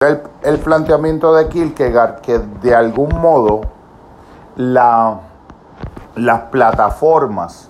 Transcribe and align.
el, 0.00 0.60
planteamiento 0.60 1.34
de 1.34 1.48
Kierkegaard 1.48 2.20
que 2.20 2.38
de 2.38 2.72
algún 2.72 3.20
modo 3.20 3.62
la, 4.54 5.22
las 6.14 6.42
plataformas 6.52 7.68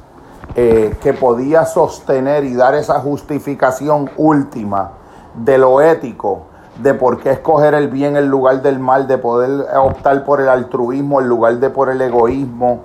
eh, 0.54 0.94
que 1.00 1.14
podía 1.14 1.64
sostener 1.64 2.44
y 2.44 2.54
dar 2.54 2.74
esa 2.74 3.00
justificación 3.00 4.10
última 4.18 4.90
de 5.36 5.56
lo 5.56 5.80
ético, 5.80 6.42
de 6.82 6.92
por 6.92 7.18
qué 7.18 7.30
escoger 7.30 7.72
el 7.72 7.88
bien 7.88 8.14
en 8.18 8.28
lugar 8.28 8.60
del 8.60 8.78
mal, 8.78 9.08
de 9.08 9.16
poder 9.16 9.64
optar 9.78 10.22
por 10.26 10.42
el 10.42 10.50
altruismo 10.50 11.22
en 11.22 11.28
lugar 11.28 11.56
de 11.60 11.70
por 11.70 11.88
el 11.88 12.02
egoísmo, 12.02 12.82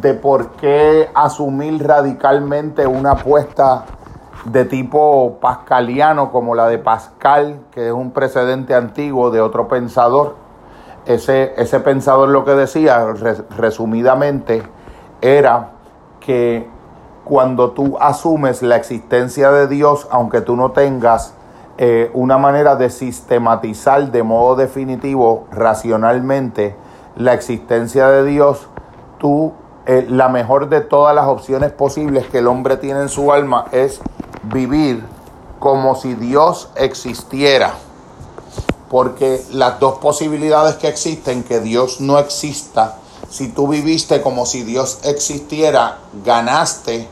de 0.00 0.14
por 0.14 0.52
qué 0.52 1.10
asumir 1.16 1.84
radicalmente 1.84 2.86
una 2.86 3.10
apuesta 3.10 3.86
de 4.44 4.64
tipo 4.64 5.38
pascaliano 5.40 6.30
como 6.30 6.54
la 6.54 6.68
de 6.68 6.78
Pascal, 6.78 7.60
que 7.72 7.88
es 7.88 7.92
un 7.92 8.12
precedente 8.12 8.74
antiguo 8.74 9.30
de 9.30 9.40
otro 9.40 9.68
pensador. 9.68 10.36
Ese, 11.06 11.54
ese 11.56 11.80
pensador 11.80 12.28
lo 12.28 12.44
que 12.44 12.52
decía, 12.52 13.06
resumidamente, 13.56 14.62
era 15.20 15.70
que 16.20 16.68
cuando 17.24 17.72
tú 17.72 17.98
asumes 18.00 18.62
la 18.62 18.76
existencia 18.76 19.50
de 19.50 19.66
Dios, 19.68 20.08
aunque 20.10 20.40
tú 20.40 20.56
no 20.56 20.72
tengas 20.72 21.34
eh, 21.76 22.10
una 22.14 22.38
manera 22.38 22.74
de 22.74 22.90
sistematizar 22.90 24.10
de 24.10 24.22
modo 24.22 24.56
definitivo, 24.56 25.46
racionalmente, 25.52 26.74
la 27.16 27.34
existencia 27.34 28.08
de 28.08 28.24
Dios, 28.24 28.68
tú, 29.18 29.52
eh, 29.86 30.06
la 30.08 30.28
mejor 30.28 30.68
de 30.68 30.80
todas 30.80 31.14
las 31.14 31.26
opciones 31.26 31.70
posibles 31.70 32.26
que 32.28 32.38
el 32.38 32.46
hombre 32.46 32.78
tiene 32.78 33.02
en 33.02 33.08
su 33.08 33.32
alma 33.32 33.66
es 33.72 34.00
vivir 34.44 35.04
como 35.58 35.94
si 35.94 36.14
Dios 36.14 36.68
existiera. 36.76 37.74
Porque 38.90 39.44
las 39.52 39.80
dos 39.80 39.98
posibilidades 39.98 40.76
que 40.76 40.88
existen, 40.88 41.44
que 41.44 41.60
Dios 41.60 42.00
no 42.00 42.18
exista, 42.18 42.96
si 43.28 43.48
tú 43.48 43.68
viviste 43.68 44.22
como 44.22 44.46
si 44.46 44.62
Dios 44.62 45.00
existiera, 45.02 45.98
ganaste 46.24 47.08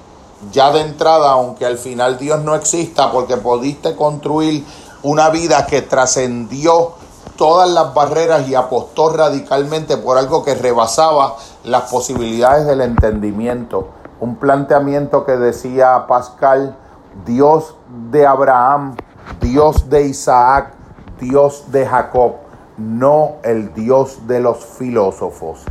ya 0.52 0.70
de 0.72 0.80
entrada, 0.80 1.30
aunque 1.32 1.66
al 1.66 1.78
final 1.78 2.18
Dios 2.18 2.42
no 2.42 2.54
exista, 2.54 3.10
porque 3.10 3.36
pudiste 3.36 3.94
construir 3.96 4.64
una 5.02 5.28
vida 5.30 5.66
que 5.66 5.82
trascendió 5.82 6.94
todas 7.36 7.68
las 7.68 7.92
barreras 7.92 8.48
y 8.48 8.54
apostó 8.54 9.10
radicalmente 9.10 9.96
por 9.98 10.16
algo 10.16 10.42
que 10.42 10.54
rebasaba 10.54 11.36
las 11.64 11.90
posibilidades 11.90 12.66
del 12.66 12.80
entendimiento. 12.80 13.88
Un 14.20 14.36
planteamiento 14.36 15.26
que 15.26 15.36
decía 15.36 16.06
Pascal, 16.08 16.76
Dios 17.24 17.76
de 18.10 18.26
Abraham, 18.26 18.96
Dios 19.40 19.88
de 19.88 20.02
Isaac, 20.02 20.72
Dios 21.20 21.70
de 21.72 21.86
Jacob, 21.86 22.34
no 22.76 23.36
el 23.42 23.72
Dios 23.72 24.26
de 24.26 24.40
los 24.40 24.64
filósofos. 24.64 25.64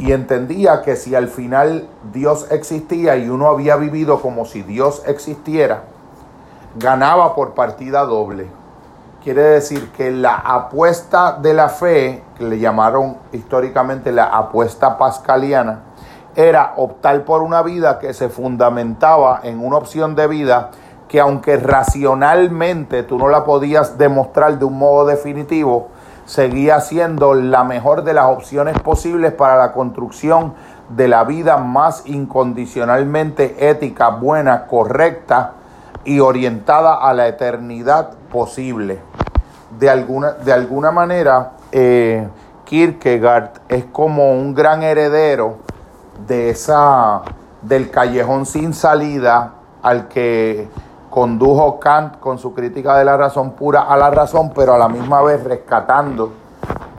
Y 0.00 0.12
entendía 0.12 0.82
que 0.82 0.96
si 0.96 1.14
al 1.14 1.28
final 1.28 1.88
Dios 2.12 2.48
existía 2.50 3.16
y 3.16 3.28
uno 3.28 3.48
había 3.48 3.76
vivido 3.76 4.20
como 4.20 4.44
si 4.44 4.62
Dios 4.62 5.02
existiera, 5.06 5.84
ganaba 6.78 7.34
por 7.34 7.54
partida 7.54 8.04
doble. 8.04 8.48
Quiere 9.22 9.42
decir 9.42 9.90
que 9.92 10.10
la 10.10 10.34
apuesta 10.34 11.32
de 11.32 11.54
la 11.54 11.68
fe, 11.68 12.22
que 12.36 12.44
le 12.44 12.58
llamaron 12.58 13.16
históricamente 13.32 14.12
la 14.12 14.24
apuesta 14.24 14.98
pascaliana, 14.98 15.80
era 16.36 16.74
optar 16.76 17.24
por 17.24 17.42
una 17.42 17.62
vida 17.62 17.98
que 17.98 18.12
se 18.12 18.28
fundamentaba 18.28 19.40
en 19.42 19.64
una 19.64 19.78
opción 19.78 20.14
de 20.14 20.26
vida 20.26 20.70
que 21.08 21.18
aunque 21.18 21.56
racionalmente 21.56 23.02
tú 23.02 23.18
no 23.18 23.28
la 23.28 23.44
podías 23.44 23.96
demostrar 23.96 24.58
de 24.58 24.64
un 24.64 24.78
modo 24.78 25.06
definitivo, 25.06 25.88
seguía 26.26 26.80
siendo 26.80 27.34
la 27.34 27.64
mejor 27.64 28.04
de 28.04 28.12
las 28.12 28.26
opciones 28.26 28.78
posibles 28.80 29.32
para 29.32 29.56
la 29.56 29.72
construcción 29.72 30.54
de 30.90 31.08
la 31.08 31.24
vida 31.24 31.56
más 31.56 32.02
incondicionalmente 32.06 33.70
ética, 33.70 34.10
buena, 34.10 34.66
correcta 34.66 35.52
y 36.04 36.20
orientada 36.20 36.94
a 36.94 37.14
la 37.14 37.28
eternidad 37.28 38.10
posible. 38.30 38.98
De 39.78 39.88
alguna, 39.88 40.32
de 40.32 40.52
alguna 40.52 40.90
manera, 40.90 41.52
eh, 41.72 42.28
Kierkegaard 42.64 43.50
es 43.68 43.84
como 43.86 44.32
un 44.32 44.54
gran 44.54 44.82
heredero 44.82 45.58
de 46.26 46.50
esa, 46.50 47.22
del 47.62 47.90
callejón 47.90 48.46
sin 48.46 48.72
salida 48.74 49.52
al 49.82 50.08
que 50.08 50.68
condujo 51.10 51.78
Kant 51.80 52.18
con 52.18 52.38
su 52.38 52.52
crítica 52.52 52.96
de 52.98 53.04
la 53.04 53.16
razón 53.16 53.52
pura 53.52 53.82
a 53.82 53.96
la 53.96 54.10
razón, 54.10 54.52
pero 54.54 54.74
a 54.74 54.78
la 54.78 54.88
misma 54.88 55.22
vez 55.22 55.42
rescatando 55.44 56.32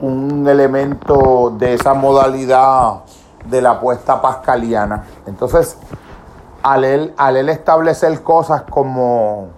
un 0.00 0.46
elemento 0.48 1.54
de 1.56 1.74
esa 1.74 1.94
modalidad 1.94 3.00
de 3.44 3.62
la 3.62 3.70
apuesta 3.72 4.20
pascaliana. 4.20 5.04
Entonces, 5.26 5.78
al 6.62 6.84
él, 6.84 7.14
él 7.18 7.48
establecer 7.48 8.22
cosas 8.22 8.62
como 8.62 9.48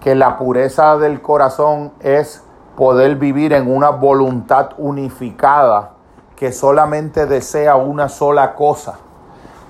que 0.00 0.14
la 0.14 0.38
pureza 0.38 0.96
del 0.96 1.20
corazón 1.20 1.92
es 2.00 2.42
poder 2.76 3.16
vivir 3.16 3.52
en 3.52 3.70
una 3.70 3.90
voluntad 3.90 4.70
unificada 4.78 5.97
que 6.38 6.52
solamente 6.52 7.26
desea 7.26 7.74
una 7.74 8.08
sola 8.08 8.54
cosa, 8.54 8.94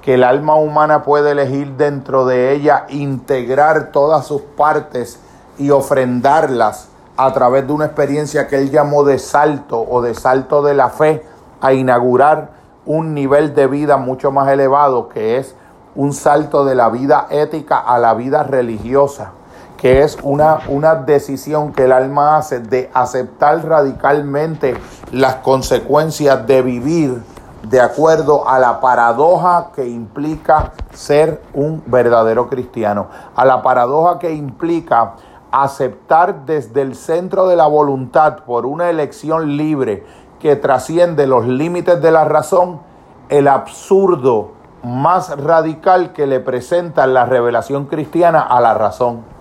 que 0.03 0.15
el 0.15 0.25
alma 0.25 0.55
humana 0.57 1.03
puede 1.03 1.31
elegir 1.31 1.77
dentro 1.79 2.27
de 2.27 2.53
ella 2.53 2.85
integrar 2.91 3.91
todas 3.91 4.27
sus 4.27 4.43
partes 4.43 5.19
y 5.59 5.71
ofrendarlas 5.71 6.89
a 7.17 7.33
través 7.33 7.67
de 7.67 7.73
una 7.73 7.87
experiencia 7.87 8.47
que 8.49 8.57
él 8.57 8.71
llamó 8.71 9.03
de 9.03 9.19
salto 9.19 9.81
o 9.81 10.03
de 10.03 10.15
salto 10.15 10.63
de 10.63 10.75
la 10.75 10.91
fe 10.91 11.25
a 11.63 11.73
inaugurar 11.73 12.51
un 12.85 13.15
nivel 13.15 13.55
de 13.55 13.67
vida 13.67 13.97
mucho 13.97 14.31
más 14.31 14.49
elevado 14.49 15.09
que 15.09 15.39
es 15.39 15.55
un 15.97 16.13
salto 16.13 16.67
de 16.67 16.75
la 16.75 16.91
vida 16.91 17.29
ética 17.31 17.79
a 17.79 17.99
la 17.99 18.13
vida 18.13 18.43
religiosa 18.43 19.33
que 19.79 20.03
es 20.03 20.19
una, 20.23 20.59
una 20.69 20.97
decisión 20.97 21.73
que 21.73 21.85
el 21.85 21.93
alma 21.93 22.37
hace 22.37 22.59
de 22.59 22.91
aceptar 22.93 23.65
radicalmente 23.65 24.77
las 25.13 25.37
consecuencias 25.37 26.47
de 26.47 26.63
vivir 26.63 27.23
de 27.63 27.81
acuerdo 27.81 28.49
a 28.49 28.59
la 28.59 28.81
paradoja 28.81 29.71
que 29.75 29.89
implica 29.89 30.73
ser 30.93 31.41
un 31.55 31.83
verdadero 31.87 32.49
cristiano, 32.49 33.07
a 33.37 33.45
la 33.45 33.63
paradoja 33.63 34.19
que 34.19 34.33
implica 34.33 35.15
aceptar 35.53 36.45
desde 36.45 36.83
el 36.83 36.95
centro 36.95 37.47
de 37.47 37.57
la 37.57 37.67
voluntad 37.67 38.41
por 38.45 38.67
una 38.67 38.91
elección 38.91 39.57
libre 39.57 40.05
que 40.41 40.57
trasciende 40.57 41.27
los 41.27 41.47
límites 41.47 42.03
de 42.03 42.11
la 42.11 42.25
razón, 42.25 42.81
el 43.29 43.47
absurdo 43.47 44.53
más 44.83 45.37
radical 45.39 46.13
que 46.13 46.27
le 46.27 46.41
presenta 46.41 47.07
la 47.07 47.27
revelación 47.27 47.87
cristiana 47.87 48.41
a 48.41 48.61
la 48.61 48.75
razón 48.75 49.38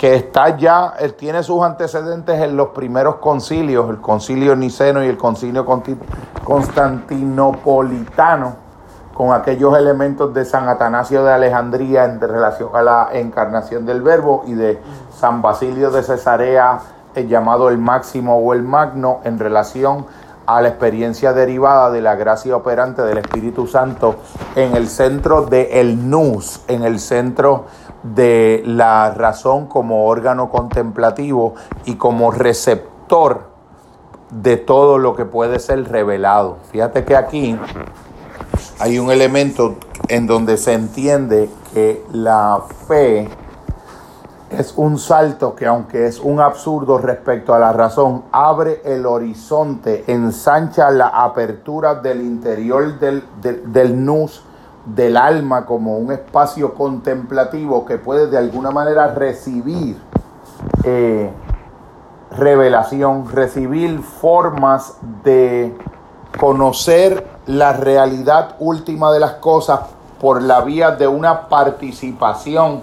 que 0.00 0.14
está 0.14 0.56
ya, 0.56 0.94
él 0.98 1.12
tiene 1.12 1.42
sus 1.42 1.62
antecedentes 1.62 2.40
en 2.40 2.56
los 2.56 2.68
primeros 2.68 3.16
concilios, 3.16 3.90
el 3.90 4.00
concilio 4.00 4.56
niceno 4.56 5.04
y 5.04 5.08
el 5.08 5.18
concilio 5.18 5.66
constantinopolitano, 6.42 8.54
con 9.12 9.34
aquellos 9.34 9.76
elementos 9.76 10.32
de 10.32 10.46
San 10.46 10.70
Atanasio 10.70 11.22
de 11.22 11.34
Alejandría 11.34 12.06
en 12.06 12.18
relación 12.18 12.70
a 12.72 12.80
la 12.80 13.10
encarnación 13.12 13.84
del 13.84 14.00
verbo 14.00 14.44
y 14.46 14.54
de 14.54 14.80
San 15.14 15.42
Basilio 15.42 15.90
de 15.90 16.02
Cesarea, 16.02 16.80
el 17.14 17.28
llamado 17.28 17.68
el 17.68 17.76
máximo 17.76 18.38
o 18.38 18.54
el 18.54 18.62
magno, 18.62 19.20
en 19.24 19.38
relación 19.38 20.06
a 20.46 20.62
la 20.62 20.68
experiencia 20.68 21.34
derivada 21.34 21.90
de 21.90 22.00
la 22.00 22.14
gracia 22.14 22.56
operante 22.56 23.02
del 23.02 23.18
Espíritu 23.18 23.66
Santo 23.66 24.14
en 24.56 24.74
el 24.74 24.88
centro 24.88 25.44
de 25.44 25.78
el 25.78 26.08
nous, 26.08 26.62
en 26.68 26.84
el 26.84 27.00
centro 27.00 27.66
de 28.02 28.62
la 28.64 29.10
razón 29.10 29.66
como 29.66 30.06
órgano 30.06 30.50
contemplativo 30.50 31.54
y 31.84 31.96
como 31.96 32.30
receptor 32.30 33.50
de 34.30 34.56
todo 34.56 34.98
lo 34.98 35.14
que 35.14 35.24
puede 35.24 35.58
ser 35.58 35.90
revelado. 35.90 36.56
Fíjate 36.70 37.04
que 37.04 37.16
aquí 37.16 37.58
hay 38.78 38.98
un 38.98 39.10
elemento 39.10 39.76
en 40.08 40.26
donde 40.26 40.56
se 40.56 40.72
entiende 40.72 41.50
que 41.74 42.04
la 42.12 42.62
fe 42.86 43.28
es 44.50 44.74
un 44.76 44.98
salto 44.98 45.54
que 45.54 45.66
aunque 45.66 46.06
es 46.06 46.18
un 46.18 46.40
absurdo 46.40 46.98
respecto 46.98 47.54
a 47.54 47.58
la 47.58 47.72
razón, 47.72 48.24
abre 48.32 48.80
el 48.84 49.06
horizonte, 49.06 50.04
ensancha 50.08 50.90
la 50.90 51.08
apertura 51.08 51.94
del 51.94 52.20
interior 52.20 52.98
del, 52.98 53.24
del 53.40 54.04
nus 54.04 54.44
del 54.84 55.16
alma 55.16 55.66
como 55.66 55.98
un 55.98 56.12
espacio 56.12 56.74
contemplativo 56.74 57.84
que 57.84 57.98
puede 57.98 58.28
de 58.28 58.38
alguna 58.38 58.70
manera 58.70 59.08
recibir 59.08 59.96
eh, 60.84 61.30
revelación, 62.30 63.28
recibir 63.30 64.00
formas 64.00 64.94
de 65.24 65.76
conocer 66.38 67.26
la 67.46 67.72
realidad 67.72 68.56
última 68.58 69.12
de 69.12 69.20
las 69.20 69.32
cosas 69.34 69.80
por 70.20 70.42
la 70.42 70.60
vía 70.60 70.92
de 70.92 71.08
una 71.08 71.48
participación 71.48 72.82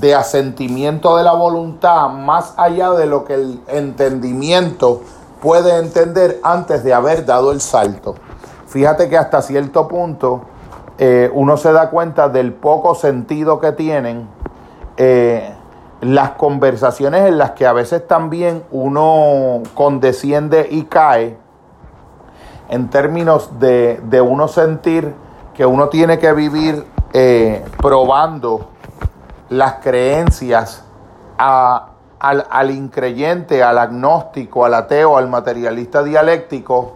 de 0.00 0.14
asentimiento 0.14 1.16
de 1.16 1.24
la 1.24 1.32
voluntad 1.32 2.10
más 2.10 2.52
allá 2.56 2.90
de 2.90 3.06
lo 3.06 3.24
que 3.24 3.34
el 3.34 3.60
entendimiento 3.68 5.00
puede 5.40 5.78
entender 5.78 6.40
antes 6.42 6.84
de 6.84 6.92
haber 6.92 7.24
dado 7.24 7.52
el 7.52 7.60
salto. 7.60 8.16
Fíjate 8.66 9.08
que 9.08 9.16
hasta 9.16 9.40
cierto 9.40 9.88
punto 9.88 10.42
eh, 10.98 11.30
uno 11.32 11.56
se 11.56 11.72
da 11.72 11.90
cuenta 11.90 12.28
del 12.28 12.52
poco 12.52 12.96
sentido 12.96 13.60
que 13.60 13.70
tienen 13.70 14.28
eh, 14.96 15.54
las 16.00 16.30
conversaciones 16.30 17.28
en 17.28 17.38
las 17.38 17.52
que 17.52 17.66
a 17.66 17.72
veces 17.72 18.06
también 18.08 18.64
uno 18.72 19.62
condesciende 19.74 20.66
y 20.68 20.84
cae 20.84 21.36
en 22.68 22.90
términos 22.90 23.60
de, 23.60 24.20
uno 24.20 24.48
sentir 24.48 25.14
que 25.54 25.64
uno 25.64 25.88
tiene 25.88 26.18
que 26.18 26.32
vivir 26.32 26.84
eh, 27.12 27.64
probando 27.80 28.68
las 29.50 29.74
creencias 29.74 30.84
al, 31.38 32.44
al, 32.50 32.70
increyente, 32.72 33.62
al 33.62 33.78
agnóstico, 33.78 34.64
al 34.64 34.74
ateo, 34.74 35.16
al 35.16 35.28
materialista 35.28 36.02
dialéctico, 36.02 36.94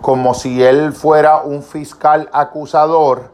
como 0.00 0.32
si 0.32 0.62
él 0.62 0.94
fuera 0.94 1.42
un 1.42 1.62
fiscal 1.62 2.30
acusador 2.32 3.30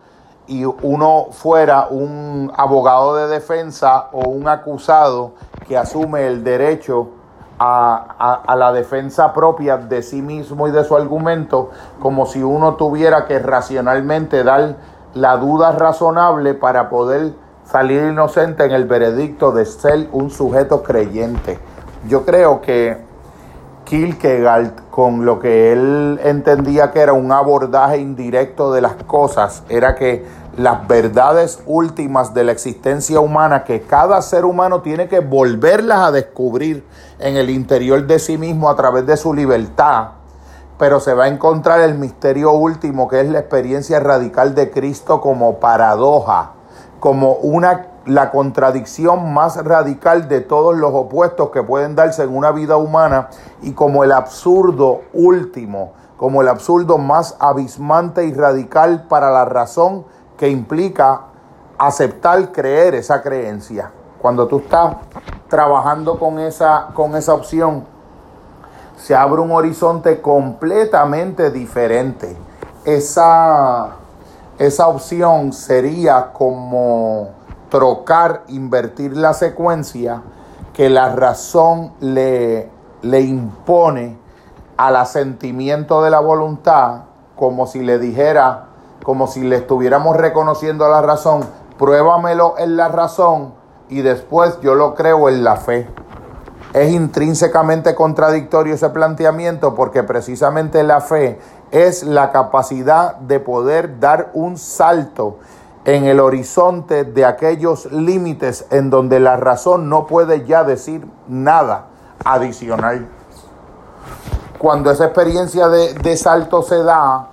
y 0.49 0.65
uno 0.65 1.27
fuera 1.31 1.87
un 1.91 2.51
abogado 2.57 3.17
de 3.17 3.29
defensa 3.29 4.09
o 4.13 4.29
un 4.29 4.49
acusado 4.49 5.33
que 5.69 5.77
asume 5.77 6.27
el 6.27 6.43
derecho 6.43 7.11
a, 7.59 8.43
a, 8.47 8.57
la 8.57 8.73
defensa 8.73 9.33
propia 9.33 9.77
de 9.77 10.03
sí 10.03 10.23
mismo 10.23 10.69
y 10.69 10.71
de 10.71 10.85
su 10.85 10.97
argumento, 10.97 11.71
como 12.01 12.27
si 12.27 12.43
uno 12.43 12.75
tuviera 12.77 13.27
que 13.27 13.39
racionalmente 13.39 14.43
dar 14.45 14.77
la 15.15 15.37
duda 15.37 15.73
razonable 15.73 16.55
para 16.55 16.89
poder 16.89 17.35
salir 17.65 18.05
inocente 18.05 18.65
en 18.65 18.71
el 18.73 18.87
veredicto 18.87 19.53
de 19.53 19.67
ser 19.67 20.09
un 20.13 20.31
sujeto 20.31 20.83
creyente. 20.83 21.59
Yo 22.07 22.25
creo 22.25 22.63
que 22.63 23.08
Kierkegaard, 23.89 24.91
con 24.91 25.25
lo 25.25 25.39
que 25.39 25.73
él 25.73 26.21
entendía 26.23 26.91
que 26.91 27.01
era 27.01 27.15
un 27.15 27.33
abordaje 27.33 27.97
indirecto 27.97 28.71
de 28.71 28.83
las 28.83 28.93
cosas, 29.05 29.63
era 29.71 29.95
que 29.95 30.27
las 30.59 30.87
verdades 30.87 31.63
últimas 31.65 32.35
de 32.35 32.45
la 32.45 32.53
existencia 32.53 33.19
humana, 33.21 33.65
que 33.65 33.81
cada 33.81 34.21
ser 34.21 34.45
humano 34.45 34.83
tiene 34.83 35.09
que 35.09 35.21
volverlas 35.21 36.01
a 36.01 36.13
descubrir 36.13 36.85
en 37.19 37.37
el 37.37 37.49
interior 37.49 38.07
de 38.07 38.19
sí 38.19 38.37
mismo 38.37 38.69
a 38.69 38.77
través 38.77 39.07
de 39.07 39.17
su 39.17 39.33
libertad, 39.33 40.09
pero 40.79 41.01
se 41.01 41.15
va 41.15 41.25
a 41.25 41.29
encontrar 41.29 41.81
el 41.81 41.95
misterio 41.95 42.53
último, 42.53 43.09
que 43.09 43.23
es 43.23 43.29
la 43.31 43.39
experiencia 43.39 44.01
radical 44.01 44.55
de 44.55 44.71
Cristo 44.71 45.23
como 45.23 45.61
paradoja 45.61 46.53
como 47.01 47.35
una 47.35 47.87
la 48.09 48.31
contradicción 48.31 49.33
más 49.33 49.63
radical 49.65 50.29
de 50.29 50.41
todos 50.41 50.77
los 50.77 50.93
opuestos 50.95 51.51
que 51.51 51.63
pueden 51.63 51.95
darse 51.95 52.23
en 52.23 52.37
una 52.37 52.51
vida 52.53 52.77
humana 52.77 53.29
y 53.63 53.73
como 53.73 54.05
el 54.05 54.13
absurdo 54.13 55.03
último, 55.13 55.93
como 56.17 56.43
el 56.43 56.49
absurdo 56.49 56.99
más 56.99 57.37
abismante 57.39 58.25
y 58.25 58.33
radical 58.33 59.05
para 59.09 59.31
la 59.31 59.45
razón 59.45 60.05
que 60.37 60.49
implica 60.49 61.23
aceptar 61.79 62.53
creer 62.53 62.95
esa 62.95 63.23
creencia. 63.23 63.91
Cuando 64.21 64.49
tú 64.49 64.59
estás 64.59 64.97
trabajando 65.49 66.19
con 66.19 66.39
esa, 66.39 66.89
con 66.95 67.15
esa 67.15 67.35
opción, 67.35 67.85
se 68.97 69.15
abre 69.15 69.41
un 69.41 69.53
horizonte 69.53 70.21
completamente 70.21 71.51
diferente. 71.51 72.37
Esa 72.85 73.99
esa 74.59 74.89
opción 74.89 75.53
sería 75.53 76.33
como 76.33 77.29
trocar, 77.69 78.45
invertir 78.49 79.17
la 79.17 79.35
secuencia 79.35 80.23
que 80.73 80.89
la 80.89 81.15
razón 81.15 81.93
le, 82.01 82.71
le 83.03 83.21
impone 83.21 84.17
al 84.77 84.97
asentimiento 84.97 86.03
de 86.03 86.11
la 86.11 86.21
voluntad, 86.21 87.03
como 87.37 87.67
si 87.67 87.81
le 87.81 87.99
dijera, 87.99 88.67
como 89.03 89.27
si 89.27 89.43
le 89.43 89.57
estuviéramos 89.57 90.17
reconociendo 90.17 90.85
a 90.85 90.89
la 90.89 91.03
razón, 91.03 91.45
pruébamelo 91.79 92.55
en 92.59 92.77
la 92.77 92.89
razón 92.89 93.55
y 93.89 94.03
después 94.03 94.61
yo 94.61 94.75
lo 94.75 94.95
creo 94.95 95.29
en 95.29 95.45
la 95.45 95.57
fe. 95.57 95.89
Es 96.75 96.93
intrínsecamente 96.93 97.95
contradictorio 97.95 98.75
ese 98.75 98.91
planteamiento 98.91 99.75
porque 99.75 100.03
precisamente 100.03 100.83
la 100.83 101.01
fe 101.01 101.41
es 101.71 102.03
la 102.03 102.31
capacidad 102.31 103.17
de 103.17 103.41
poder 103.41 103.99
dar 103.99 104.31
un 104.35 104.59
salto 104.59 105.39
en 105.85 106.05
el 106.05 106.21
horizonte 106.21 107.05
de 107.05 107.25
aquellos 107.25 107.91
límites 107.93 108.67
en 108.71 108.91
donde 108.91 109.21
la 109.21 109.37
razón 109.37 109.89
no 109.89 110.07
puede 110.07 110.47
ya 110.47 110.65
decir 110.65 111.07
nada 111.29 111.87
adicional. 112.25 113.09
Cuando 114.59 114.91
esa 114.91 115.07
experiencia 115.07 115.69
de, 115.69 116.17
salto 116.17 116.63
se 116.63 116.83
da, 116.83 117.29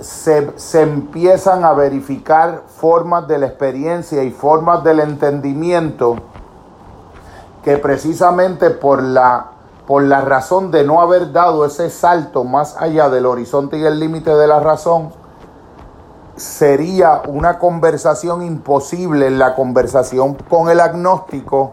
se, 0.00 0.52
se, 0.58 0.82
empiezan 0.82 1.64
a 1.64 1.72
verificar 1.72 2.64
formas 2.66 3.28
de 3.28 3.38
la 3.38 3.46
experiencia 3.46 4.24
y 4.24 4.30
formas 4.30 4.82
del 4.82 5.00
entendimiento 5.00 6.16
que 7.62 7.78
precisamente 7.78 8.70
por 8.70 9.02
la 9.02 9.52
por 9.88 10.02
la 10.02 10.20
razón 10.20 10.70
de 10.70 10.84
no 10.84 11.00
haber 11.00 11.32
dado 11.32 11.64
ese 11.64 11.88
salto 11.88 12.44
más 12.44 12.76
allá 12.76 13.08
del 13.08 13.24
horizonte 13.24 13.78
y 13.78 13.86
el 13.86 13.98
límite 13.98 14.34
de 14.34 14.46
la 14.46 14.60
razón, 14.60 15.14
sería 16.38 17.22
una 17.26 17.58
conversación 17.58 18.42
imposible 18.42 19.30
la 19.30 19.54
conversación 19.54 20.34
con 20.48 20.70
el 20.70 20.80
agnóstico, 20.80 21.72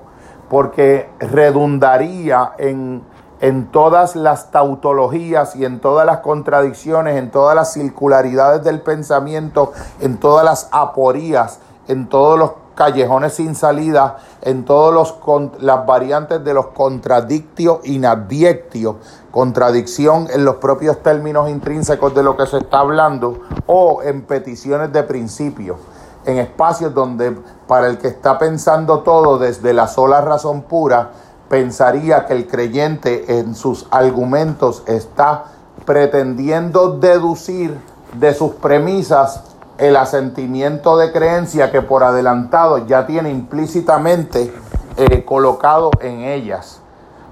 porque 0.50 1.10
redundaría 1.20 2.54
en, 2.58 3.04
en 3.42 3.68
todas 3.68 4.16
las 4.16 4.52
tautologías 4.52 5.56
y 5.56 5.66
en 5.66 5.80
todas 5.80 6.06
las 6.06 6.20
contradicciones, 6.20 7.18
en 7.18 7.32
todas 7.32 7.56
las 7.56 7.74
circularidades 7.74 8.64
del 8.64 8.82
pensamiento, 8.82 9.72
en 10.00 10.18
todas 10.18 10.46
las 10.46 10.70
aporías, 10.72 11.60
en 11.88 12.08
todos 12.08 12.38
los 12.38 12.52
callejones 12.76 13.34
sin 13.34 13.56
salida 13.56 14.18
en 14.42 14.66
todas 14.66 15.16
las 15.60 15.86
variantes 15.86 16.44
de 16.44 16.54
los 16.54 16.68
contradictios 16.68 17.80
inadictios, 17.86 18.98
contradicción 19.32 20.28
en 20.32 20.46
los 20.46 20.58
propios 20.58 21.02
términos 21.02 21.50
intrínsecos 21.50 22.14
de 22.14 22.24
lo 22.24 22.38
que 22.38 22.46
se 22.46 22.58
está 22.58 22.80
hablando 22.80 23.40
o 23.66 24.04
en 24.04 24.22
peticiones 24.24 24.92
de 24.94 25.04
principio, 25.04 25.78
en 26.26 26.38
espacios 26.38 26.94
donde 26.94 27.38
para 27.68 27.88
el 27.88 27.98
que 27.98 28.10
está 28.10 28.38
pensando 28.38 29.00
todo 29.00 29.40
desde 29.40 29.74
la 29.74 29.88
sola 29.88 30.22
razón 30.22 30.64
pura, 30.64 31.12
pensaría 31.50 32.26
que 32.26 32.34
el 32.34 32.48
creyente 32.48 33.40
en 33.40 33.56
sus 33.56 33.88
argumentos 33.92 34.84
está 34.88 35.46
pretendiendo 35.86 36.98
deducir 36.98 37.78
de 38.14 38.34
sus 38.34 38.54
premisas 38.54 39.55
el 39.78 39.96
asentimiento 39.98 40.98
de 40.98 41.12
creencia 41.12 41.72
que 41.72 41.82
por 41.82 42.04
adelantado 42.04 42.86
ya 42.86 43.06
tiene 43.06 43.30
implícitamente 43.30 44.54
eh, 44.98 45.26
colocado 45.26 45.92
en 46.00 46.22
ellas. 46.22 46.82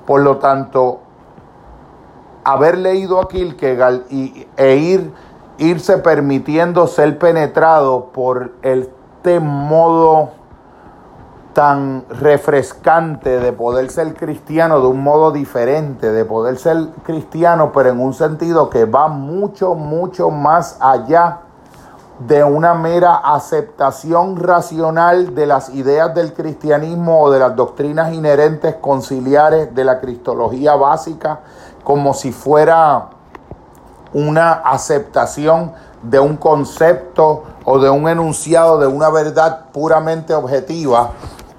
Por 0.05 0.21
lo 0.21 0.37
tanto, 0.37 0.99
haber 2.43 2.77
leído 2.77 3.21
a 3.21 3.29
Kierkegaard 3.29 4.01
y, 4.09 4.47
e 4.57 4.75
ir, 4.75 5.13
irse 5.57 5.97
permitiendo 5.99 6.87
ser 6.87 7.17
penetrado 7.17 8.07
por 8.07 8.51
este 8.61 9.39
modo 9.39 10.31
tan 11.53 12.03
refrescante 12.09 13.39
de 13.39 13.53
poder 13.53 13.89
ser 13.91 14.15
cristiano 14.15 14.81
de 14.81 14.87
un 14.87 15.03
modo 15.03 15.31
diferente, 15.31 16.11
de 16.11 16.25
poder 16.25 16.57
ser 16.57 16.87
cristiano, 17.03 17.71
pero 17.71 17.89
en 17.89 17.99
un 17.99 18.13
sentido 18.13 18.69
que 18.69 18.85
va 18.85 19.07
mucho, 19.07 19.75
mucho 19.75 20.31
más 20.31 20.77
allá 20.81 21.42
de 22.19 22.43
una 22.43 22.73
mera 22.73 23.15
aceptación 23.15 24.37
racional 24.37 25.33
de 25.33 25.47
las 25.47 25.69
ideas 25.69 26.13
del 26.13 26.33
cristianismo 26.33 27.21
o 27.21 27.31
de 27.31 27.39
las 27.39 27.55
doctrinas 27.55 28.13
inherentes 28.13 28.75
conciliares 28.75 29.73
de 29.73 29.83
la 29.83 29.99
cristología 29.99 30.75
básica, 30.75 31.39
como 31.83 32.13
si 32.13 32.31
fuera 32.31 33.09
una 34.13 34.51
aceptación 34.51 35.73
de 36.03 36.19
un 36.19 36.37
concepto 36.37 37.43
o 37.65 37.79
de 37.79 37.89
un 37.89 38.07
enunciado 38.07 38.77
de 38.77 38.87
una 38.87 39.09
verdad 39.09 39.65
puramente 39.71 40.33
objetiva, 40.33 41.11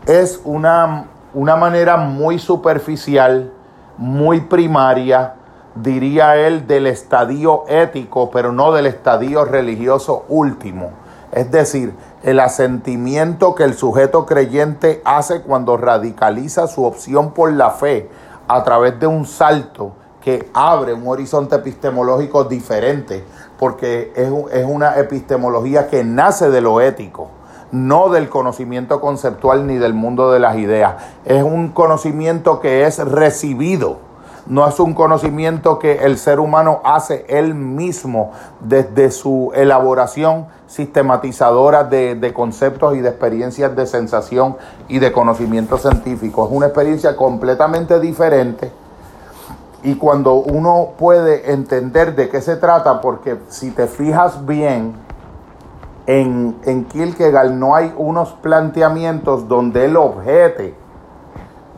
es 0.07 0.41
una, 0.45 1.07
una 1.33 1.57
manera 1.57 1.97
muy 1.97 2.39
superficial, 2.39 3.53
muy 3.97 4.43
primaria, 4.43 5.35
diría 5.75 6.37
él, 6.37 6.67
del 6.67 6.87
estadio 6.87 7.65
ético, 7.69 8.31
pero 8.31 8.53
no 8.53 8.73
del 8.73 8.87
estadio 8.87 9.45
religioso 9.45 10.25
último. 10.29 10.91
Es 11.33 11.51
decir, 11.51 11.95
el 12.23 12.39
asentimiento 12.39 13.55
que 13.55 13.65
el 13.65 13.75
sujeto 13.75 14.25
creyente 14.25 15.03
hace 15.05 15.43
cuando 15.43 15.77
radicaliza 15.77 16.69
su 16.69 16.85
opción 16.85 17.33
por 17.33 17.53
la 17.53 17.71
fe 17.71 18.09
a 18.47 18.63
través 18.63 19.01
de 19.01 19.07
un 19.07 19.27
salto 19.27 19.93
que 20.25 20.49
abre 20.55 20.95
un 20.95 21.07
horizonte 21.07 21.57
epistemológico 21.57 22.45
diferente, 22.45 23.25
porque 23.59 24.13
es, 24.17 24.65
una 24.65 24.99
epistemología 24.99 25.89
que 25.89 26.03
nace 26.03 26.51
de 26.51 26.63
lo 26.63 26.81
ético, 26.81 27.29
no 27.73 28.09
del 28.09 28.31
conocimiento 28.31 29.01
conceptual 29.01 29.67
ni 29.67 29.77
del 29.77 29.93
mundo 29.93 30.33
de 30.33 30.39
las 30.39 30.57
ideas. 30.57 30.95
Es 31.25 31.43
un 31.43 31.73
conocimiento 31.73 32.61
que 32.61 32.87
es 32.87 32.99
recibido 32.99 33.99
no 34.47 34.69
es 34.69 34.79
un 34.79 34.93
conocimiento 34.93 35.79
que 35.79 36.05
el 36.05 36.19
ser 36.19 36.39
humano 36.39 36.81
hace 36.85 37.25
él 37.29 37.55
mismo 37.55 38.33
desde 38.61 39.11
su 39.11 39.53
elaboración 39.55 40.47
sistematizadora 40.67 41.85
de, 41.85 42.33
conceptos 42.35 42.95
y 42.97 43.01
de 43.01 43.09
experiencias 43.09 43.75
de 43.75 43.87
sensación 43.87 44.57
y 44.89 44.99
de 44.99 45.13
conocimiento 45.13 45.79
científico. 45.79 46.47
Es 46.47 46.53
una 46.53 46.67
experiencia 46.67 47.17
completamente 47.17 48.01
diferente. 48.01 48.71
Y 49.83 49.97
cuando 49.97 50.35
uno 50.35 50.91
puede 50.99 51.53
entender 51.53 52.15
de 52.15 52.29
qué 52.29 52.41
se 52.41 52.57
trata, 52.57 53.01
porque 53.01 53.39
si 53.49 53.71
te 53.71 53.87
fijas 53.87 54.45
bien, 54.47 54.95
en, 56.07 56.57
en 56.65 56.85
Kierkegaard 56.85 57.53
no 57.53 57.75
hay 57.75 57.95
unos 57.97 58.33
planteamientos 58.33 59.49
donde 59.49 59.87
él 59.87 59.97
objete 59.97 60.75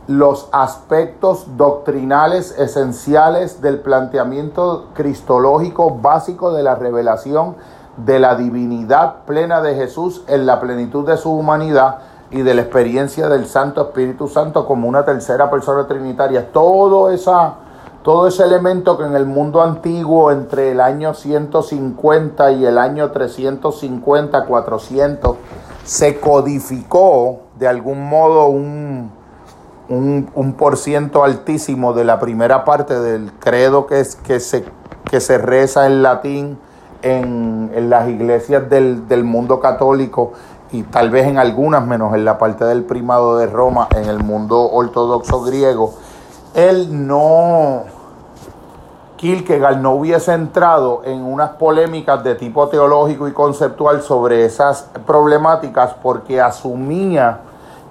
los 0.07 0.47
aspectos 0.53 1.57
doctrinales 1.57 2.57
esenciales 2.57 3.61
del 3.61 3.79
planteamiento 3.79 4.85
cristológico 4.93 5.97
básico 6.01 6.53
de 6.53 6.63
la 6.63 6.75
revelación 6.75 7.55
de 7.97 8.19
la 8.19 8.35
divinidad 8.35 9.25
plena 9.25 9.61
de 9.61 9.75
Jesús 9.75 10.23
en 10.27 10.45
la 10.45 10.61
plenitud 10.61 11.05
de 11.05 11.17
su 11.17 11.31
humanidad 11.31 11.97
y 12.31 12.41
de 12.41 12.53
la 12.53 12.61
experiencia 12.61 13.27
del 13.27 13.47
Santo 13.47 13.81
Espíritu 13.81 14.29
Santo 14.29 14.65
como 14.65 14.87
una 14.87 15.03
tercera 15.03 15.49
persona 15.49 15.87
trinitaria. 15.87 16.51
Todo, 16.53 17.09
esa, 17.09 17.55
todo 18.03 18.27
ese 18.27 18.43
elemento 18.43 18.97
que 18.97 19.05
en 19.05 19.15
el 19.15 19.25
mundo 19.25 19.61
antiguo 19.61 20.31
entre 20.31 20.71
el 20.71 20.79
año 20.79 21.13
150 21.13 22.51
y 22.53 22.65
el 22.65 22.77
año 22.77 23.11
350, 23.11 24.45
400, 24.45 25.35
se 25.83 26.19
codificó 26.19 27.39
de 27.57 27.67
algún 27.67 28.07
modo 28.07 28.47
un, 28.47 29.16
un, 29.89 30.29
un 30.35 30.53
por 30.53 30.77
ciento 30.77 31.23
altísimo 31.23 31.93
de 31.93 32.03
la 32.03 32.19
primera 32.19 32.65
parte 32.65 32.99
del 32.99 33.31
credo 33.33 33.87
que, 33.87 33.99
es, 33.99 34.15
que, 34.15 34.39
se, 34.39 34.65
que 35.09 35.19
se 35.19 35.37
reza 35.37 35.85
en 35.85 36.03
latín 36.03 36.57
en, 37.01 37.89
las 37.89 38.09
iglesias 38.09 38.69
del, 38.69 39.07
del, 39.07 39.23
mundo 39.23 39.59
católico 39.59 40.33
y 40.71 40.83
tal 40.83 41.09
vez 41.09 41.27
en 41.27 41.37
algunas, 41.37 41.85
menos 41.85 42.13
en 42.13 42.25
la 42.25 42.37
parte 42.37 42.65
del 42.65 42.83
primado 42.83 43.37
de 43.37 43.47
Roma, 43.47 43.87
en 43.95 44.05
el 44.05 44.19
mundo 44.19 44.69
ortodoxo 44.69 45.41
griego, 45.43 45.93
él 46.53 47.07
no, 47.07 47.83
Kierkegaard 49.15 49.77
no 49.77 49.91
hubiese 49.93 50.33
entrado 50.33 51.01
en 51.05 51.23
unas 51.23 51.51
polémicas 51.51 52.23
de 52.23 52.35
tipo 52.35 52.67
teológico 52.67 53.27
y 53.27 53.31
conceptual 53.31 54.01
sobre 54.01 54.43
esas 54.45 54.89
problemáticas 55.05 55.93
porque 56.01 56.41
asumía 56.41 57.41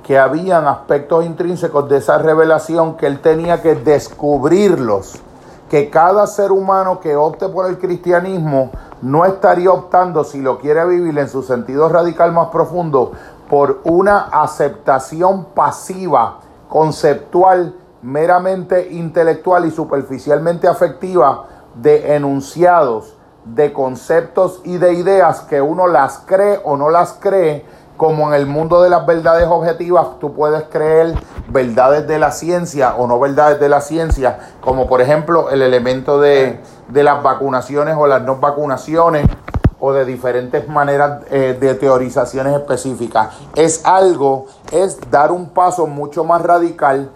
que 0.06 0.16
habían 0.20 0.68
aspectos 0.68 1.26
intrínsecos 1.26 1.88
de 1.88 1.96
esa 1.96 2.16
revelación 2.18 2.96
que 2.96 3.08
él 3.08 3.18
tenía 3.18 3.60
que 3.60 3.74
descubrirlos, 3.74 5.20
que 5.68 5.90
cada 5.90 6.28
ser 6.28 6.52
humano 6.52 7.00
que 7.00 7.16
opte 7.16 7.48
por 7.48 7.66
el 7.68 7.76
cristianismo 7.78 8.70
no 9.02 9.24
estaría 9.24 9.72
optando, 9.72 10.22
si 10.22 10.40
lo 10.40 10.60
quiere 10.60 10.86
vivir 10.86 11.18
en 11.18 11.28
su 11.28 11.42
sentido 11.42 11.88
radical 11.88 12.30
más 12.30 12.50
profundo, 12.50 13.12
por 13.50 13.80
una 13.82 14.28
aceptación 14.30 15.46
pasiva, 15.46 16.38
conceptual, 16.68 17.74
meramente 18.00 18.92
intelectual 18.92 19.66
y 19.66 19.72
superficialmente 19.72 20.68
afectiva 20.68 21.46
de 21.74 22.14
enunciados, 22.14 23.16
de 23.44 23.72
conceptos 23.72 24.60
y 24.62 24.78
de 24.78 24.92
ideas 24.92 25.40
que 25.40 25.60
uno 25.60 25.88
las 25.88 26.18
cree 26.18 26.60
o 26.62 26.76
no 26.76 26.90
las 26.90 27.14
cree, 27.14 27.64
como 27.96 28.28
en 28.28 28.34
el 28.34 28.46
mundo 28.46 28.82
de 28.82 28.90
las 28.90 29.06
verdades 29.06 29.46
objetivas, 29.48 30.18
tú 30.20 30.34
puedes 30.34 30.64
creer 30.64 31.14
verdades 31.48 32.06
de 32.06 32.18
la 32.18 32.30
ciencia 32.30 32.94
o 32.96 33.06
no 33.06 33.18
verdades 33.18 33.58
de 33.60 33.68
la 33.68 33.80
ciencia, 33.80 34.38
como 34.60 34.86
por 34.86 35.00
ejemplo 35.00 35.50
el 35.50 35.62
elemento 35.62 36.20
de, 36.20 36.60
las 36.92 37.22
vacunaciones 37.22 37.96
o 37.98 38.06
las 38.06 38.22
no 38.22 38.36
vacunaciones 38.36 39.26
o 39.78 39.92
de 39.92 40.04
diferentes 40.04 40.68
maneras 40.68 41.22
eh, 41.30 41.56
de 41.58 41.74
teorizaciones 41.74 42.54
específicas. 42.54 43.28
Es 43.54 43.84
algo, 43.84 44.46
es 44.72 44.98
dar 45.10 45.32
un 45.32 45.50
paso 45.50 45.86
mucho 45.86 46.24
más 46.24 46.42
radical 46.42 47.10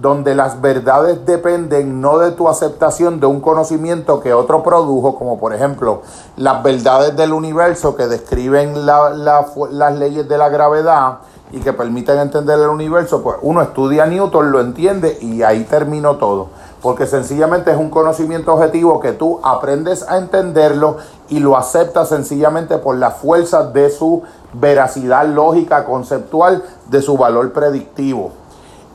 donde 0.00 0.34
las 0.34 0.60
verdades 0.60 1.26
dependen 1.26 2.00
no 2.00 2.18
de 2.18 2.32
tu 2.32 2.48
aceptación 2.48 3.20
de 3.20 3.26
un 3.26 3.40
conocimiento 3.40 4.20
que 4.20 4.32
otro 4.32 4.62
produjo, 4.62 5.16
como 5.16 5.38
por 5.38 5.54
ejemplo 5.54 6.02
las 6.36 6.62
verdades 6.62 7.16
del 7.16 7.32
universo 7.32 7.94
que 7.94 8.06
describen 8.06 8.86
las 8.86 9.98
leyes 9.98 10.28
de 10.28 10.38
la 10.38 10.48
gravedad 10.48 11.18
y 11.52 11.60
que 11.60 11.74
permiten 11.74 12.18
entender 12.18 12.58
el 12.58 12.68
universo, 12.68 13.22
pues 13.22 13.36
uno 13.42 13.60
estudia 13.60 14.06
Newton, 14.06 14.50
lo 14.50 14.60
entiende 14.60 15.18
y 15.20 15.42
ahí 15.42 15.64
terminó 15.64 16.16
todo. 16.16 16.48
Porque 16.80 17.06
sencillamente 17.06 17.70
es 17.70 17.76
un 17.76 17.90
conocimiento 17.90 18.54
objetivo 18.54 18.98
que 18.98 19.12
tú 19.12 19.38
aprendes 19.44 20.02
a 20.08 20.16
entenderlo 20.16 20.96
y 21.28 21.38
lo 21.38 21.56
aceptas 21.56 22.08
sencillamente 22.08 22.78
por 22.78 22.96
la 22.96 23.10
fuerza 23.10 23.64
de 23.64 23.90
su 23.90 24.22
veracidad 24.54 25.26
lógica, 25.26 25.84
conceptual, 25.84 26.64
de 26.88 27.02
su 27.02 27.16
valor 27.16 27.52
predictivo. 27.52 28.32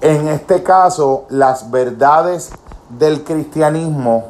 En 0.01 0.27
este 0.27 0.62
caso, 0.62 1.25
las 1.30 1.72
verdades 1.72 2.51
del 2.89 3.24
cristianismo 3.24 4.25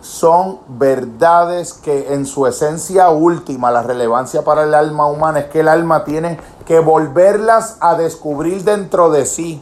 son 0.00 0.60
verdades 0.68 1.72
que 1.72 2.14
en 2.14 2.24
su 2.24 2.46
esencia 2.46 3.08
última, 3.10 3.72
la 3.72 3.82
relevancia 3.82 4.44
para 4.44 4.62
el 4.62 4.74
alma 4.74 5.06
humana 5.06 5.40
es 5.40 5.46
que 5.46 5.60
el 5.60 5.68
alma 5.68 6.04
tiene 6.04 6.38
que 6.64 6.78
volverlas 6.78 7.78
a 7.80 7.96
descubrir 7.96 8.62
dentro 8.62 9.10
de 9.10 9.26
sí 9.26 9.60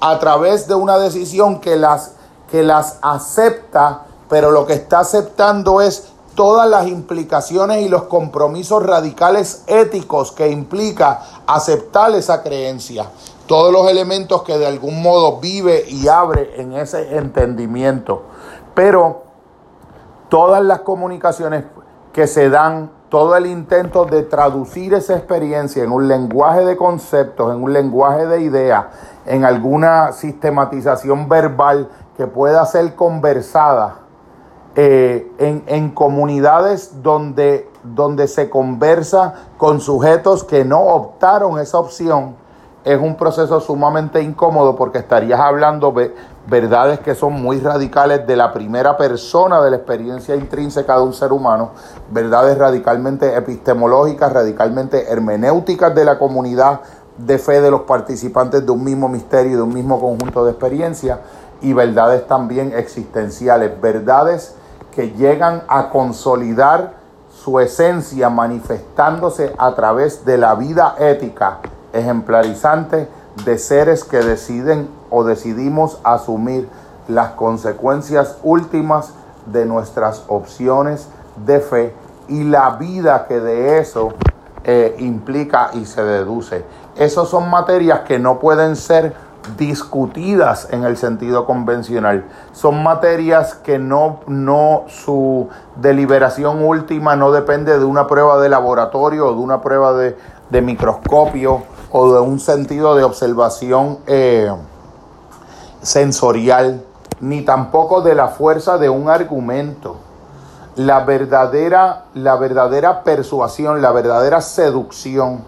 a 0.00 0.20
través 0.20 0.68
de 0.68 0.76
una 0.76 0.98
decisión 0.98 1.60
que 1.60 1.74
las, 1.74 2.12
que 2.48 2.62
las 2.62 2.98
acepta, 3.02 4.02
pero 4.28 4.52
lo 4.52 4.66
que 4.66 4.74
está 4.74 5.00
aceptando 5.00 5.80
es 5.80 6.12
todas 6.36 6.68
las 6.68 6.86
implicaciones 6.86 7.82
y 7.82 7.88
los 7.88 8.04
compromisos 8.04 8.84
radicales 8.84 9.64
éticos 9.66 10.30
que 10.30 10.48
implica 10.48 11.22
aceptar 11.46 12.12
esa 12.12 12.42
creencia 12.44 13.10
todos 13.52 13.70
los 13.70 13.86
elementos 13.90 14.44
que 14.44 14.56
de 14.56 14.66
algún 14.66 15.02
modo 15.02 15.38
vive 15.38 15.84
y 15.86 16.08
abre 16.08 16.58
en 16.58 16.72
ese 16.72 17.18
entendimiento. 17.18 18.22
Pero 18.72 19.24
todas 20.30 20.64
las 20.64 20.80
comunicaciones 20.80 21.64
que 22.14 22.26
se 22.26 22.48
dan, 22.48 22.90
todo 23.10 23.36
el 23.36 23.44
intento 23.44 24.06
de 24.06 24.22
traducir 24.22 24.94
esa 24.94 25.18
experiencia 25.18 25.84
en 25.84 25.92
un 25.92 26.08
lenguaje 26.08 26.64
de 26.64 26.78
conceptos, 26.78 27.54
en 27.54 27.62
un 27.62 27.74
lenguaje 27.74 28.24
de 28.26 28.40
ideas, 28.40 28.86
en 29.26 29.44
alguna 29.44 30.12
sistematización 30.12 31.28
verbal 31.28 31.90
que 32.16 32.26
pueda 32.26 32.64
ser 32.64 32.94
conversada 32.94 33.96
eh, 34.76 35.30
en, 35.36 35.62
en, 35.66 35.90
comunidades 35.90 37.02
donde, 37.02 37.68
donde 37.82 38.28
se 38.28 38.48
conversa 38.48 39.34
con 39.58 39.82
sujetos 39.82 40.42
que 40.42 40.64
no 40.64 40.80
optaron 40.80 41.58
esa 41.58 41.78
opción, 41.78 42.40
es 42.84 43.00
un 43.00 43.16
proceso 43.16 43.60
sumamente 43.60 44.20
incómodo 44.22 44.74
porque 44.74 44.98
estarías 44.98 45.38
hablando 45.38 45.92
de 45.92 46.14
verdades 46.48 46.98
que 46.98 47.14
son 47.14 47.40
muy 47.40 47.60
radicales 47.60 48.26
de 48.26 48.36
la 48.36 48.52
primera 48.52 48.96
persona 48.96 49.62
de 49.62 49.70
la 49.70 49.76
experiencia 49.76 50.34
intrínseca 50.34 50.96
de 50.96 51.02
un 51.02 51.14
ser 51.14 51.32
humano, 51.32 51.70
verdades 52.10 52.58
radicalmente 52.58 53.36
epistemológicas, 53.36 54.32
radicalmente 54.32 55.12
hermenéuticas 55.12 55.94
de 55.94 56.04
la 56.04 56.18
comunidad 56.18 56.80
de 57.18 57.38
fe 57.38 57.60
de 57.60 57.70
los 57.70 57.82
participantes 57.82 58.66
de 58.66 58.72
un 58.72 58.82
mismo 58.82 59.08
misterio 59.08 59.52
y 59.52 59.56
de 59.56 59.62
un 59.62 59.74
mismo 59.74 60.00
conjunto 60.00 60.44
de 60.44 60.50
experiencias 60.50 61.20
y 61.60 61.74
verdades 61.74 62.26
también 62.26 62.72
existenciales, 62.74 63.80
verdades 63.80 64.56
que 64.90 65.12
llegan 65.12 65.62
a 65.68 65.90
consolidar 65.90 66.94
su 67.30 67.60
esencia 67.60 68.28
manifestándose 68.28 69.54
a 69.56 69.72
través 69.74 70.24
de 70.24 70.38
la 70.38 70.56
vida 70.56 70.96
ética 70.98 71.60
ejemplarizante 71.92 73.08
de 73.44 73.58
seres 73.58 74.04
que 74.04 74.18
deciden 74.18 74.88
o 75.10 75.24
decidimos 75.24 75.98
asumir 76.04 76.68
las 77.08 77.30
consecuencias 77.30 78.38
últimas 78.42 79.12
de 79.46 79.66
nuestras 79.66 80.24
opciones 80.28 81.08
de 81.44 81.60
fe 81.60 81.94
y 82.28 82.44
la 82.44 82.70
vida 82.76 83.26
que 83.26 83.40
de 83.40 83.78
eso 83.78 84.10
eh, 84.64 84.94
implica 84.98 85.70
y 85.74 85.86
se 85.86 86.02
deduce. 86.02 86.64
Esas 86.96 87.28
son 87.28 87.50
materias 87.50 88.00
que 88.00 88.18
no 88.18 88.38
pueden 88.38 88.76
ser 88.76 89.14
discutidas 89.58 90.68
en 90.70 90.84
el 90.84 90.96
sentido 90.96 91.46
convencional. 91.46 92.24
Son 92.52 92.80
materias 92.82 93.54
que 93.54 93.78
no, 93.78 94.20
no, 94.28 94.84
su 94.86 95.48
deliberación 95.76 96.64
última 96.64 97.16
no 97.16 97.32
depende 97.32 97.76
de 97.76 97.84
una 97.84 98.06
prueba 98.06 98.38
de 98.40 98.48
laboratorio 98.48 99.26
o 99.26 99.34
de 99.34 99.40
una 99.40 99.60
prueba 99.60 99.94
de, 99.94 100.16
de 100.50 100.62
microscopio 100.62 101.62
o 101.92 102.14
de 102.14 102.20
un 102.20 102.40
sentido 102.40 102.94
de 102.96 103.04
observación 103.04 103.98
eh, 104.06 104.50
sensorial, 105.82 106.82
ni 107.20 107.42
tampoco 107.42 108.00
de 108.00 108.14
la 108.14 108.28
fuerza 108.28 108.78
de 108.78 108.88
un 108.88 109.08
argumento. 109.10 109.96
La 110.76 111.04
verdadera, 111.04 112.04
la 112.14 112.36
verdadera 112.36 113.04
persuasión, 113.04 113.82
la 113.82 113.92
verdadera 113.92 114.40
seducción 114.40 115.44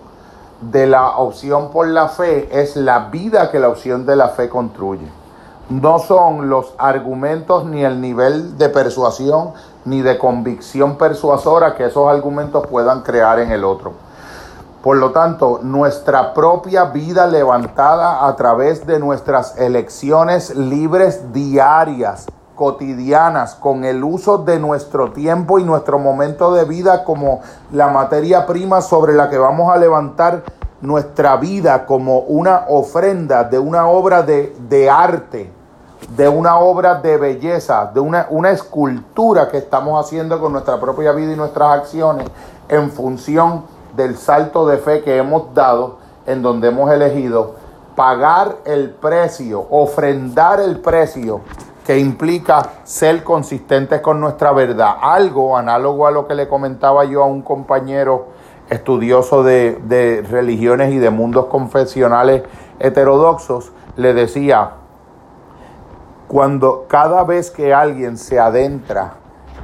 de 0.61 0.87
la 0.87 1.17
opción 1.17 1.71
por 1.71 1.89
la 1.89 2.09
fe 2.09 2.49
es 2.53 2.77
la 2.77 3.09
vida 3.11 3.51
que 3.51 3.59
la 3.59 3.69
opción 3.69 4.05
de 4.05 4.17
la 4.17 4.29
fe 4.29 4.51
construye. 4.51 5.07
No 5.71 5.99
son 5.99 6.51
los 6.51 6.75
argumentos 6.77 7.65
ni 7.65 7.85
el 7.85 8.03
nivel 8.03 8.59
de 8.59 8.69
persuasión 8.69 9.53
ni 9.87 10.03
de 10.03 10.19
convicción 10.19 10.97
persuasora 10.97 11.75
que 11.75 11.87
esos 11.87 12.07
argumentos 12.07 12.67
puedan 12.67 13.01
crear 13.01 13.39
en 13.39 13.51
el 13.51 13.65
otro. 13.65 13.93
Por 14.85 14.99
lo 14.99 15.13
tanto, 15.13 15.61
nuestra 15.63 16.35
propia 16.35 16.85
vida 16.85 17.27
levantada 17.27 18.29
a 18.29 18.37
través 18.37 18.87
de 18.87 18.99
nuestras 18.99 19.57
elecciones 19.57 20.55
libres 20.55 21.33
diarias, 21.33 22.27
cotidianas, 22.55 23.55
con 23.55 23.85
el 23.87 24.05
uso 24.05 24.37
de 24.37 24.59
nuestro 24.59 25.11
tiempo 25.13 25.59
y 25.59 25.65
nuestro 25.65 25.99
momento 25.99 26.53
de 26.53 26.67
vida 26.67 27.03
como 27.03 27.41
la 27.73 27.89
materia 27.89 28.45
prima 28.45 28.83
sobre 28.83 29.15
la 29.15 29.31
que 29.31 29.39
vamos 29.39 29.73
a 29.73 29.79
levantar 29.79 30.43
nuestra 30.83 31.39
vida 31.39 31.87
como 31.87 32.19
una 32.19 32.67
ofrenda 32.69 33.43
de 33.43 33.59
una 33.59 33.87
obra 33.87 34.23
de, 34.23 34.91
arte, 34.91 35.51
de 36.15 36.29
una 36.29 36.59
obra 36.59 36.97
de 36.97 37.17
belleza, 37.17 37.91
de 37.95 38.01
una, 38.01 38.27
una 38.29 38.51
escultura 38.51 39.49
que 39.49 39.57
estamos 39.57 39.99
haciendo 40.05 40.39
con 40.39 40.53
nuestra 40.53 40.79
propia 40.79 41.13
vida 41.13 41.33
y 41.33 41.37
nuestras 41.37 41.71
acciones 41.71 42.27
en 42.69 42.91
función 42.91 43.73
del 43.97 44.17
salto 44.17 44.67
de 44.67 44.79
fe 44.79 45.03
que 45.03 45.17
hemos 45.17 45.55
dado, 45.55 45.99
en 46.27 46.43
donde 46.43 46.69
hemos 46.69 46.91
elegido 46.91 47.55
pagar 47.95 48.57
el 48.65 48.91
precio, 48.91 49.67
ofrendar 49.71 50.61
el 50.61 50.81
precio 50.81 51.43
que 51.87 51.99
implica 51.99 52.71
ser 52.85 53.23
consistentes 53.23 54.01
con 54.01 54.21
nuestra 54.21 54.53
verdad. 54.53 54.97
Algo 55.01 55.57
análogo 55.57 56.07
a 56.07 56.11
lo 56.11 56.27
que 56.27 56.35
le 56.35 56.49
comentaba 56.49 57.05
yo 57.05 57.23
a 57.23 57.27
un 57.27 57.43
compañero 57.43 58.29
estudioso 58.71 59.43
de, 59.43 60.27
religiones 60.29 60.93
y 60.93 60.99
de 60.99 61.11
mundos 61.11 61.47
confesionales 61.47 62.43
heterodoxos, 62.79 63.73
le 63.97 64.15
decía, 64.15 64.73
cuando 66.27 66.87
cada 66.89 67.23
vez 67.23 67.51
que 67.51 67.75
alguien 67.75 68.17
se 68.17 68.41
adentra 68.41 69.15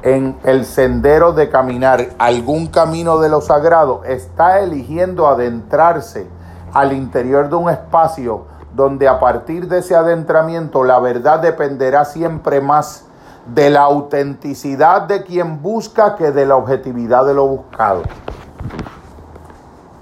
en 0.03 0.37
el 0.43 0.65
sendero 0.65 1.33
de 1.33 1.49
caminar 1.49 2.09
algún 2.17 2.67
camino 2.67 3.19
de 3.19 3.29
lo 3.29 3.41
sagrado, 3.41 4.03
está 4.03 4.59
eligiendo 4.59 5.27
adentrarse 5.27 6.27
al 6.73 6.93
interior 6.93 7.49
de 7.49 7.55
un 7.55 7.69
espacio 7.69 8.45
donde 8.73 9.07
a 9.07 9.19
partir 9.19 9.67
de 9.67 9.79
ese 9.79 9.95
adentramiento 9.95 10.83
la 10.83 10.99
verdad 10.99 11.39
dependerá 11.39 12.05
siempre 12.05 12.61
más 12.61 13.05
de 13.53 13.69
la 13.69 13.81
autenticidad 13.81 15.03
de 15.03 15.23
quien 15.23 15.61
busca 15.61 16.15
que 16.15 16.31
de 16.31 16.45
la 16.45 16.55
objetividad 16.55 17.25
de 17.25 17.33
lo 17.33 17.47
buscado. 17.47 18.03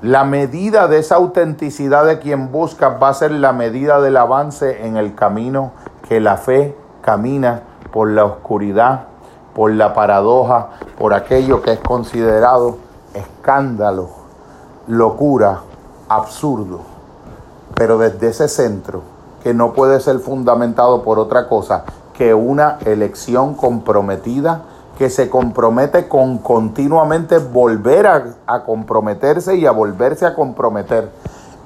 La 0.01 0.23
medida 0.23 0.87
de 0.87 0.99
esa 0.99 1.15
autenticidad 1.15 2.05
de 2.05 2.19
quien 2.19 2.51
busca 2.51 2.89
va 2.89 3.09
a 3.09 3.13
ser 3.13 3.31
la 3.31 3.51
medida 3.51 3.99
del 3.99 4.15
avance 4.15 4.85
en 4.85 4.95
el 4.95 5.13
camino 5.13 5.71
que 6.07 6.21
la 6.21 6.37
fe 6.37 6.77
camina 7.01 7.63
por 7.91 8.09
la 8.09 8.23
oscuridad 8.23 9.08
por 9.53 9.71
la 9.71 9.93
paradoja, 9.93 10.69
por 10.97 11.13
aquello 11.13 11.61
que 11.61 11.73
es 11.73 11.79
considerado 11.79 12.77
escándalo, 13.13 14.09
locura, 14.87 15.61
absurdo. 16.07 16.81
Pero 17.75 17.97
desde 17.97 18.29
ese 18.29 18.47
centro, 18.47 19.01
que 19.43 19.53
no 19.53 19.73
puede 19.73 19.99
ser 19.99 20.19
fundamentado 20.19 21.03
por 21.03 21.19
otra 21.19 21.47
cosa 21.47 21.83
que 22.13 22.33
una 22.33 22.77
elección 22.85 23.53
comprometida, 23.53 24.63
que 24.97 25.09
se 25.09 25.29
compromete 25.29 26.09
con 26.09 26.39
continuamente 26.39 27.37
volver 27.37 28.05
a, 28.05 28.63
comprometerse 28.65 29.55
y 29.55 29.65
a 29.65 29.71
volverse 29.71 30.25
a 30.25 30.35
comprometer 30.35 31.09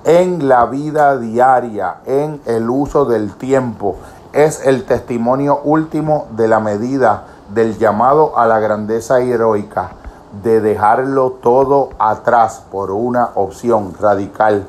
en 0.06 0.48
la 0.48 0.68
vida 0.68 1.18
diaria, 1.18 2.02
en 2.06 2.40
el 2.46 2.70
uso 2.70 3.06
del 3.06 3.34
tiempo, 3.34 3.96
es 4.34 4.63
el 4.68 4.84
testimonio 4.84 5.62
último 5.63 6.28
de 6.32 6.48
la 6.48 6.60
medida 6.60 7.25
del 7.50 7.78
llamado 7.78 8.38
a 8.38 8.48
la 8.48 8.60
grandeza 8.60 9.20
heroica, 9.20 9.92
de 10.44 10.62
dejarlo 10.62 11.32
todo 11.42 11.90
atrás 12.00 12.64
por 12.72 12.92
una 12.92 13.32
opción 13.36 13.94
radical, 14.00 14.66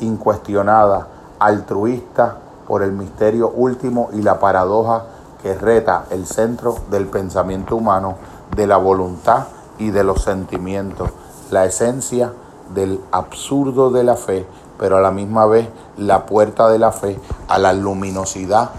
incuestionada, 0.00 1.06
altruista, 1.38 2.38
por 2.66 2.82
el 2.82 2.92
misterio 2.92 3.48
último 3.48 4.10
y 4.12 4.22
la 4.22 4.38
paradoja 4.40 5.04
que 5.42 5.54
reta 5.54 6.04
el 6.10 6.26
centro 6.26 6.74
del 6.90 7.06
pensamiento 7.06 7.76
humano, 7.76 8.16
de 8.54 8.66
la 8.66 8.76
voluntad 8.76 9.44
y 9.78 9.90
de 9.90 10.04
los 10.04 10.22
sentimientos, 10.22 11.10
la 11.50 11.64
esencia 11.64 12.32
del 12.74 13.00
absurdo 13.12 13.90
de 13.90 14.04
la 14.04 14.16
fe, 14.16 14.46
pero 14.78 14.96
a 14.96 15.00
la 15.00 15.10
misma 15.10 15.46
vez 15.46 15.68
la 15.96 16.26
puerta 16.26 16.68
de 16.68 16.78
la 16.78 16.92
fe 16.92 17.18
a 17.48 17.58
la 17.58 17.72
luminosidad 17.72 18.70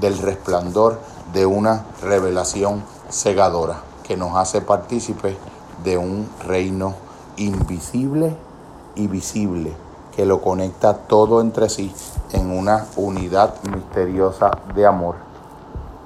del 0.00 0.18
resplandor 0.18 0.98
de 1.32 1.46
una 1.46 1.84
revelación 2.02 2.93
cegadora 3.14 3.76
que 4.02 4.16
nos 4.16 4.36
hace 4.36 4.60
partícipes 4.60 5.36
de 5.84 5.96
un 5.96 6.28
reino 6.46 6.94
invisible 7.36 8.36
y 8.96 9.06
visible 9.06 9.72
que 10.14 10.26
lo 10.26 10.40
conecta 10.40 10.94
todo 10.94 11.40
entre 11.40 11.68
sí 11.68 11.94
en 12.32 12.50
una 12.50 12.86
unidad 12.96 13.54
misteriosa 13.70 14.50
de 14.74 14.86
amor 14.86 15.14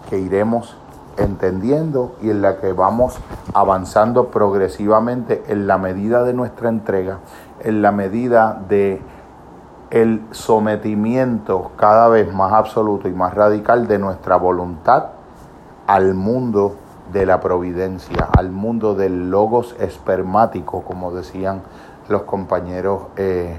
que 0.08 0.18
iremos 0.18 0.76
entendiendo 1.16 2.14
y 2.22 2.30
en 2.30 2.42
la 2.42 2.58
que 2.58 2.72
vamos 2.72 3.18
avanzando 3.54 4.28
progresivamente 4.28 5.42
en 5.48 5.66
la 5.66 5.78
medida 5.78 6.22
de 6.24 6.34
nuestra 6.34 6.68
entrega, 6.68 7.18
en 7.60 7.82
la 7.82 7.90
medida 7.90 8.62
de 8.68 9.02
el 9.90 10.22
sometimiento 10.30 11.72
cada 11.76 12.08
vez 12.08 12.32
más 12.32 12.52
absoluto 12.52 13.08
y 13.08 13.12
más 13.12 13.34
radical 13.34 13.88
de 13.88 13.98
nuestra 13.98 14.36
voluntad 14.36 15.06
al 15.86 16.12
mundo 16.12 16.76
de 17.12 17.26
la 17.26 17.40
providencia, 17.40 18.28
al 18.36 18.50
mundo 18.50 18.94
del 18.94 19.30
logos 19.30 19.74
espermático, 19.78 20.82
como 20.82 21.12
decían 21.12 21.62
los 22.08 22.22
compañeros 22.22 23.02
eh, 23.16 23.58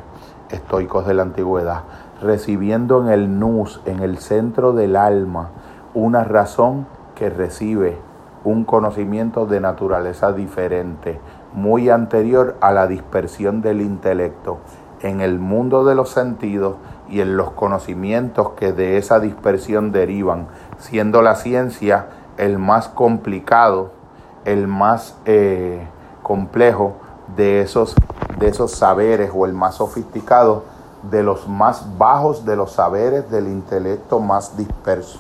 estoicos 0.50 1.08
de 1.08 1.14
la 1.14 1.24
antigüedad, 1.24 1.84
recibiendo 2.22 3.02
en 3.02 3.10
el 3.10 3.40
nus, 3.40 3.82
en 3.86 4.02
el 4.02 4.18
centro 4.18 4.74
del 4.74 4.96
alma, 4.96 5.50
una 5.94 6.24
razón 6.24 6.88
que 7.16 7.30
recibe 7.30 7.98
un 8.44 8.64
conocimiento 8.64 9.46
de 9.46 9.60
naturaleza 9.60 10.32
diferente, 10.32 11.20
muy 11.54 11.90
anterior 11.90 12.56
a 12.62 12.72
la 12.72 12.88
dispersión 12.88 13.62
del 13.62 13.82
intelecto, 13.82 14.60
en 15.02 15.22
el 15.22 15.40
mundo 15.40 15.86
de 15.86 15.96
los 15.96 16.10
sentidos 16.10 16.76
y 17.10 17.22
en 17.22 17.38
los 17.38 17.52
conocimientos 17.52 18.52
que 18.52 18.72
de 18.72 18.98
esa 18.98 19.20
dispersión 19.20 19.92
derivan, 19.92 20.48
siendo 20.78 21.22
la 21.22 21.36
ciencia 21.36 22.08
el 22.40 22.58
más 22.58 22.88
complicado, 22.88 23.92
el 24.46 24.66
más 24.68 25.14
eh, 25.26 25.86
complejo 26.24 26.94
de 27.36 27.62
esos, 27.62 27.94
de 28.40 28.48
esos 28.48 28.72
saberes 28.72 29.30
o 29.36 29.46
el 29.46 29.54
más 29.54 29.76
sofisticado 29.76 30.64
de 31.04 31.22
los 31.22 31.48
más 31.48 31.98
bajos 31.98 32.46
de 32.46 32.56
los 32.56 32.72
saberes 32.72 33.30
del 33.30 33.48
intelecto 33.48 34.20
más 34.20 34.58
disperso. 34.58 35.20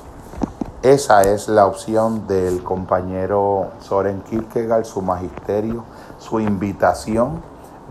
Esa 0.81 1.21
es 1.23 1.49
la 1.49 1.65
opción 1.65 2.25
del 2.25 2.63
compañero 2.63 3.67
Soren 3.81 4.21
Kierkegaard, 4.21 4.85
su 4.85 5.01
magisterio, 5.01 5.83
su 6.19 6.39
invitación 6.39 7.41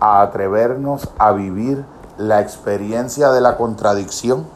a 0.01 0.23
atrevernos 0.23 1.11
a 1.19 1.33
vivir 1.33 1.85
la 2.17 2.41
experiencia 2.41 3.31
de 3.31 3.43
la 3.43 3.59
contradicción 3.59 4.47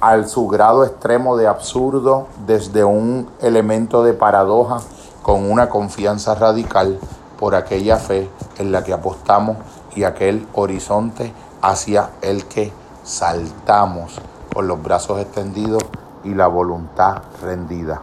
al 0.00 0.28
su 0.28 0.46
grado 0.48 0.84
extremo 0.84 1.36
de 1.36 1.46
absurdo 1.46 2.26
desde 2.46 2.84
un 2.84 3.28
elemento 3.40 4.02
de 4.02 4.12
paradoja 4.12 4.78
con 5.22 5.50
una 5.50 5.68
confianza 5.68 6.34
radical 6.34 6.98
por 7.38 7.54
aquella 7.54 7.96
fe 7.96 8.30
en 8.58 8.72
la 8.72 8.84
que 8.84 8.92
apostamos 8.92 9.56
y 9.94 10.04
aquel 10.04 10.46
horizonte 10.54 11.32
hacia 11.62 12.10
el 12.22 12.46
que 12.46 12.72
saltamos 13.02 14.20
con 14.52 14.68
los 14.68 14.82
brazos 14.82 15.20
extendidos 15.20 15.82
y 16.24 16.34
la 16.34 16.46
voluntad 16.46 17.22
rendida. 17.42 18.02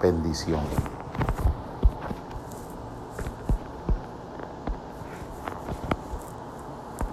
Bendición. 0.00 0.93